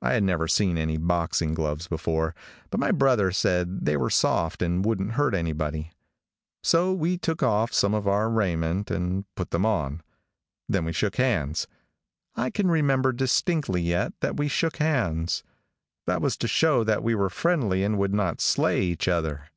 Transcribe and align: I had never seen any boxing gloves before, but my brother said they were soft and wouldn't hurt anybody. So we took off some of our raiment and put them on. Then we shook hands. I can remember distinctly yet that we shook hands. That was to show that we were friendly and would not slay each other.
I 0.00 0.12
had 0.12 0.22
never 0.22 0.46
seen 0.46 0.78
any 0.78 0.96
boxing 0.98 1.52
gloves 1.52 1.88
before, 1.88 2.32
but 2.70 2.78
my 2.78 2.92
brother 2.92 3.32
said 3.32 3.84
they 3.86 3.96
were 3.96 4.08
soft 4.08 4.62
and 4.62 4.84
wouldn't 4.84 5.14
hurt 5.14 5.34
anybody. 5.34 5.90
So 6.62 6.92
we 6.92 7.18
took 7.18 7.42
off 7.42 7.72
some 7.72 7.92
of 7.92 8.06
our 8.06 8.30
raiment 8.30 8.88
and 8.88 9.24
put 9.34 9.50
them 9.50 9.66
on. 9.66 10.04
Then 10.68 10.84
we 10.84 10.92
shook 10.92 11.16
hands. 11.16 11.66
I 12.36 12.50
can 12.50 12.70
remember 12.70 13.10
distinctly 13.10 13.82
yet 13.82 14.12
that 14.20 14.36
we 14.36 14.46
shook 14.46 14.76
hands. 14.76 15.42
That 16.06 16.22
was 16.22 16.36
to 16.36 16.46
show 16.46 16.84
that 16.84 17.02
we 17.02 17.16
were 17.16 17.28
friendly 17.28 17.82
and 17.82 17.98
would 17.98 18.14
not 18.14 18.40
slay 18.40 18.82
each 18.82 19.08
other. 19.08 19.48